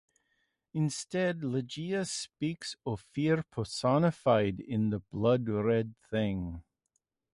[0.73, 6.63] Instead, Ligeia speaks of fear personified in the blood-red thing.